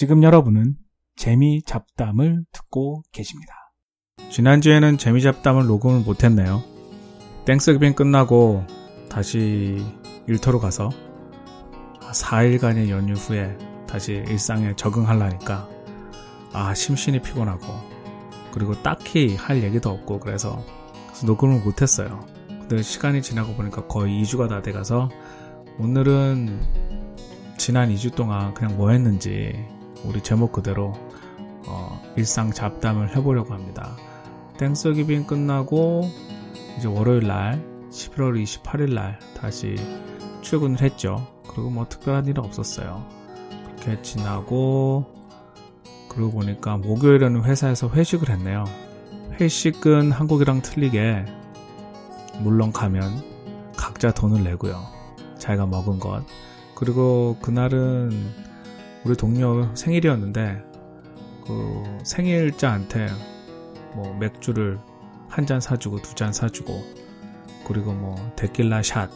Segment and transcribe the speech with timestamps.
[0.00, 0.76] 지금 여러분은
[1.14, 3.52] 재미 잡담을 듣고 계십니다.
[4.30, 6.62] 지난주에는 재미 잡담을 녹음을 못했네요.
[7.44, 8.64] 땡스기빙 끝나고
[9.10, 9.84] 다시
[10.26, 10.88] 일터로 가서
[12.00, 15.68] 4일간의 연휴 후에 다시 일상에 적응하려니까
[16.54, 17.66] 아 심신이 피곤하고
[18.52, 20.64] 그리고 딱히 할 얘기도 없고 그래서
[21.26, 22.26] 녹음을 못했어요.
[22.48, 25.10] 근데 시간이 지나고 보니까 거의 2주가 다 돼가서
[25.78, 26.58] 오늘은
[27.58, 29.62] 지난 2주 동안 그냥 뭐 했는지
[30.04, 30.94] 우리 제목 그대로
[31.66, 33.96] 어, 일상 잡담을 해보려고 합니다.
[34.58, 36.02] 땡스기빙 끝나고
[36.78, 39.76] 이제 월요일 날 11월 28일 날 다시
[40.42, 41.26] 출근을 했죠.
[41.48, 43.06] 그리고 뭐 특별한 일은 없었어요.
[43.64, 45.06] 그렇게 지나고
[46.08, 48.64] 그러고 보니까 목요일에는 회사에서 회식을 했네요.
[49.40, 51.24] 회식은 한국이랑 틀리게
[52.40, 53.22] 물론 가면
[53.76, 54.82] 각자 돈을 내고요.
[55.38, 56.24] 자기가 먹은 것.
[56.74, 58.49] 그리고 그날은
[59.04, 60.62] 우리 동료 생일이었는데
[61.46, 63.08] 그 생일자한테
[63.94, 64.78] 뭐 맥주를
[65.28, 66.82] 한 잔 사주고 두 잔 사주고
[67.66, 69.10] 그리고 뭐 데킬라 샷.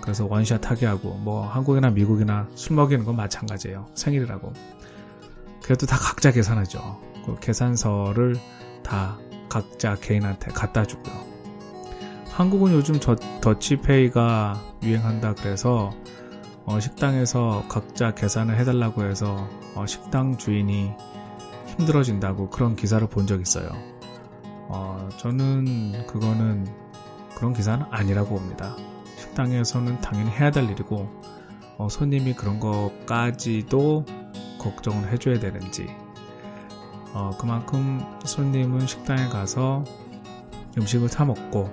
[0.00, 3.86] 그래서 원샷 하게 하고 뭐 한국이나 미국이나 술 먹이는 건 마찬가지예요.
[3.94, 4.52] 생일이라고.
[5.62, 7.00] 그래도 다 각자 계산하죠.
[7.26, 8.36] 그 계산서를
[8.82, 11.14] 다 각자 개인한테 갖다 주고요.
[12.30, 15.90] 한국은 요즘 저, 더치페이가 유행한다 그래서
[16.70, 20.92] 어, 식당에서 각자 계산을 해달라고 해서 어, 식당 주인이
[21.66, 23.68] 힘들어진다고 그런 기사를 본 적 있어요.
[24.68, 26.68] 어, 저는 그거는
[27.34, 28.76] 그런 기사는 아니라고 봅니다.
[29.18, 31.08] 식당에서는 당연히 해야 될 일이고
[31.76, 34.04] 어, 손님이 그런 것까지도
[34.60, 35.88] 걱정을 해줘야 되는지
[37.12, 39.82] 어, 그만큼 손님은 식당에 가서
[40.78, 41.68] 음식을 사 먹고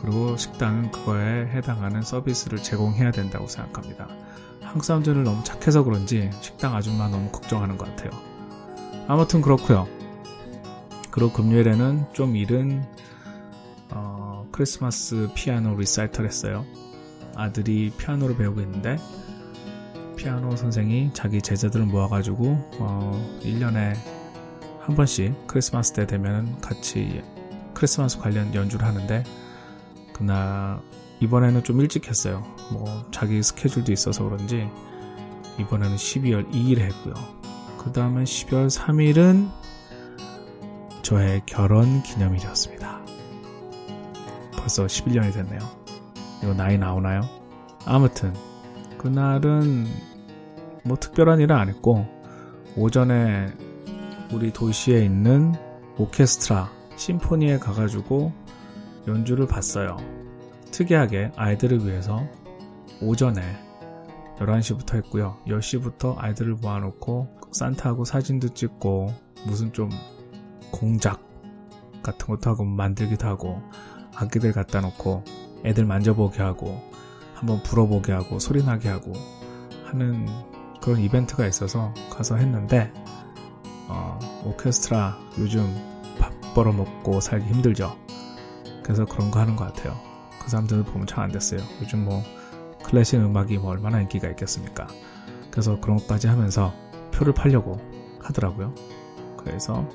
[0.00, 4.08] 그리고 식당은 그거에 해당하는 서비스를 제공해야 된다고 생각합니다.
[4.62, 8.10] 한국 사람들은 너무 착해서 그런지 식당 아줌마 너무 걱정하는 것 같아요.
[9.08, 9.86] 아무튼 그렇고요.
[11.10, 12.82] 그리고 금요일에는 좀 이른
[13.90, 16.64] 어, 크리스마스 피아노 리사이터를 했어요.
[17.34, 18.96] 아들이 피아노를 배우고 있는데
[20.16, 23.94] 피아노 선생이 자기 제자들을 모아가지고 어, 1년에
[24.80, 27.22] 한 번씩 크리스마스 때 되면 같이
[27.74, 29.24] 크리스마스 관련 연주를 하는데
[30.20, 30.80] 그날
[31.20, 32.44] 이번에는 좀 일찍 했어요.
[32.70, 34.68] 뭐 자기 스케줄도 있어서 그런지
[35.58, 37.14] 이번에는 12월 2일에 했고요.
[37.78, 39.50] 그 다음에 12월 3일은
[41.00, 43.00] 저의 결혼 기념일이었습니다.
[44.58, 45.60] 벌써 11년이 됐네요.
[46.42, 47.22] 이거 나이 나오나요?
[47.86, 48.34] 아무튼
[48.98, 49.86] 그날은
[50.84, 52.06] 뭐 특별한 일은 안 했고
[52.76, 53.46] 오전에
[54.34, 55.54] 우리 도시에 있는
[55.96, 58.32] 오케스트라 심포니에 가가지고
[59.06, 59.96] 연주를 봤어요.
[60.70, 62.26] 특이하게 아이들을 위해서
[63.02, 63.42] 오전에
[64.38, 65.38] 11시부터 했고요.
[65.46, 69.12] 10시부터 아이들을 모아놓고 산타하고 사진도 찍고
[69.46, 69.90] 무슨 좀
[70.70, 71.20] 공작
[72.02, 73.60] 같은 것도 하고 만들기도 하고
[74.14, 75.24] 악기들 갖다 놓고
[75.64, 76.80] 애들 만져보게 하고
[77.34, 79.12] 한번 불어보게 하고 소리나게 하고
[79.84, 80.26] 하는
[80.80, 82.92] 그런 이벤트가 있어서 가서 했는데
[83.88, 85.66] 어, 오케스트라 요즘
[86.18, 87.96] 밥 벌어먹고 살기 힘들죠.
[88.82, 89.96] 그래서 그런 거 하는 것 같아요.
[90.42, 91.60] 그 사람들 보면 잘 안 됐어요.
[91.80, 92.22] 요즘 뭐
[92.84, 94.86] 클래식 음악이 뭐 얼마나 인기가 있겠습니까?
[95.50, 96.72] 그래서 그런 것까지 하면서
[97.12, 97.78] 표를 팔려고
[98.20, 98.74] 하더라고요.
[99.36, 99.86] 그래서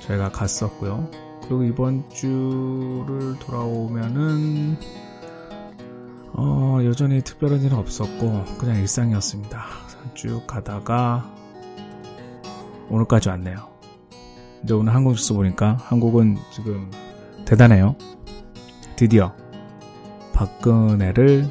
[0.00, 1.08] 저희가 갔었고요.
[1.42, 4.76] 그리고 이번 주를 돌아오면은
[6.32, 9.64] 어, 여전히 특별한 일은 없었고 그냥 일상이었습니다.
[10.14, 11.32] 쭉 가다가
[12.88, 13.68] 오늘까지 왔네요.
[14.60, 16.90] 근데 오늘 한국 뉴스 보니까 한국은 지금
[17.46, 17.94] 대단해요.
[18.96, 19.32] 드디어
[20.32, 21.48] 박근혜를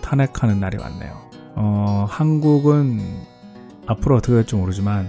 [0.00, 1.30] 탄핵하는 날이 왔네요.
[1.56, 3.00] 어, 한국은
[3.86, 5.08] 앞으로 어떻게 될지 모르지만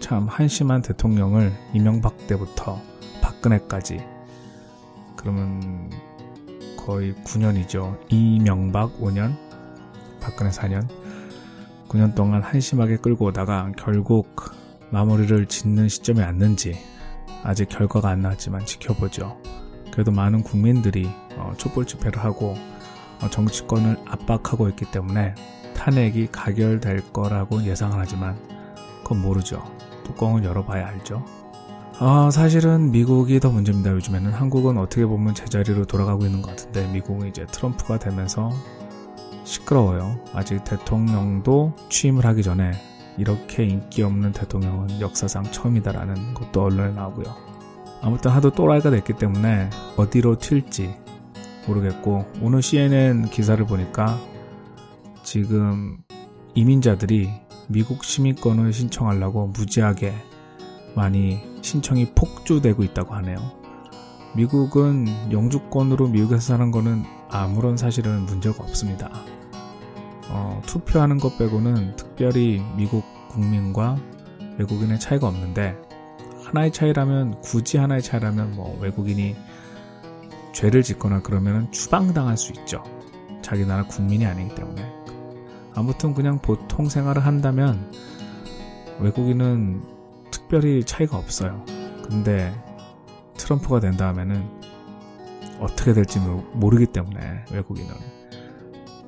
[0.00, 2.80] 참 한심한 대통령을 이명박 때부터
[3.22, 4.04] 박근혜까지
[5.16, 5.90] 그러면
[6.76, 7.98] 거의 9년이죠.
[8.10, 9.36] 이명박 5년,
[10.20, 10.86] 박근혜 4년.
[11.88, 14.34] 9년 동안 한심하게 끌고 오다가 결국
[14.90, 16.93] 마무리를 짓는 시점이 왔는지
[17.44, 19.38] 아직 결과가 안 나왔지만 지켜보죠.
[19.92, 22.56] 그래도 많은 국민들이 어, 촛불 집회를 하고
[23.22, 25.34] 어, 정치권을 압박하고 있기 때문에
[25.76, 28.36] 탄핵이 가결될 거라고 예상을 하지만
[29.02, 29.62] 그건 모르죠.
[30.04, 31.24] 뚜껑을 열어봐야 알죠.
[32.00, 33.92] 아, 사실은 미국이 더 문제입니다.
[33.92, 38.50] 요즘에는 한국은 어떻게 보면 제자리로 돌아가고 있는 것 같은데 미국은 이제 트럼프가 되면서
[39.44, 40.18] 시끄러워요.
[40.32, 42.72] 아직 대통령도 취임을 하기 전에
[43.16, 47.26] 이렇게 인기 없는 대통령은 역사상 처음이다라는 것도 언론에 나오고요.
[48.02, 50.94] 아무튼 하도 또라이가 됐기 때문에 어디로 튈지
[51.66, 54.18] 모르겠고 오늘 CNN 기사를 보니까
[55.22, 55.98] 지금
[56.54, 57.30] 이민자들이
[57.68, 60.14] 미국 시민권을 신청하려고 무지하게
[60.94, 63.38] 많이 신청이 폭주되고 있다고 하네요.
[64.36, 69.10] 미국은 영주권으로 미국에서 사는 거는 아무런 사실은 문제가 없습니다.
[70.30, 73.98] 어, 투표하는 것 빼고는 특별히 미국 국민과
[74.58, 75.76] 외국인의 차이가 없는데
[76.44, 79.34] 하나의 차이라면 굳이 하나의 차이라면 뭐 외국인이
[80.52, 82.82] 죄를 짓거나 그러면 추방당할 수 있죠.
[83.42, 84.82] 자기 나라 국민이 아니기 때문에.
[85.74, 87.90] 아무튼 그냥 보통 생활을 한다면
[89.00, 89.82] 외국인은
[90.30, 91.64] 특별히 차이가 없어요.
[92.04, 92.54] 근데
[93.36, 94.48] 트럼프가 된 다음에는
[95.58, 96.20] 어떻게 될지
[96.52, 97.92] 모르기 때문에 외국인은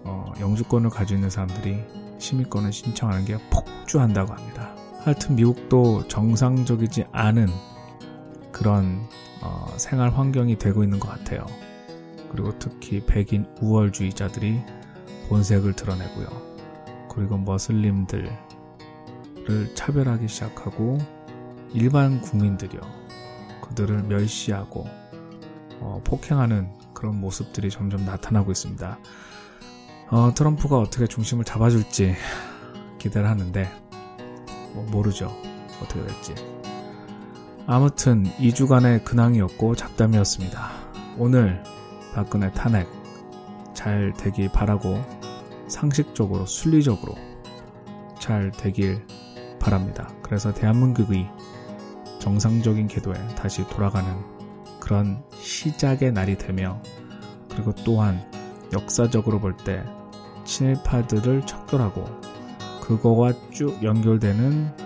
[0.04, 1.84] 어, 영주권을 가지고 있는 사람들이
[2.18, 4.74] 시민권을 신청하는 게 폭주한다고 합니다.
[5.00, 7.48] 하여튼 미국도 정상적이지 않은
[8.52, 9.06] 그런
[9.42, 11.46] 어, 생활 환경이 되고 있는 것 같아요.
[12.32, 14.60] 그리고 특히 백인 우월주의자들이
[15.28, 16.26] 본색을 드러내고요.
[17.10, 18.30] 그리고 머슬림들을
[19.74, 20.98] 차별하기 시작하고
[21.72, 22.80] 일반 국민들이요.
[23.68, 24.86] 그들을 멸시하고
[25.80, 28.98] 어, 폭행하는 그런 모습들이 점점 나타나고 있습니다.
[30.08, 32.14] 어, 트럼프가 어떻게 중심을 잡아줄지
[32.98, 33.68] 기대를 하는데
[34.72, 35.32] 뭐 모르죠.
[35.82, 36.34] 어떻게 될지.
[37.66, 40.70] 아무튼 2주간의 근황이었고 잡담이었습니다.
[41.18, 41.62] 오늘
[42.14, 42.88] 박근혜 탄핵
[43.74, 45.02] 잘 되길 바라고
[45.66, 47.16] 상식적으로 순리적으로
[48.20, 49.04] 잘 되길
[49.58, 50.08] 바랍니다.
[50.22, 51.28] 그래서 대한민국의
[52.20, 54.08] 정상적인 궤도에 다시 돌아가는
[54.78, 56.80] 그런 시작의 날이 되며
[57.50, 58.24] 그리고 또한
[58.72, 59.84] 역사적으로 볼 때
[60.44, 62.04] 친일파들을 척결하고
[62.82, 64.76] 그거와 쭉 연결되는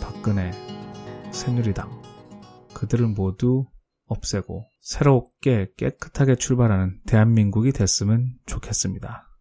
[0.00, 0.50] 박근혜
[1.32, 2.02] 새누리당
[2.74, 3.66] 그들을 모두
[4.06, 9.33] 없애고 새롭게 깨끗하게 출발하는 대한민국이 됐으면 좋겠습니다.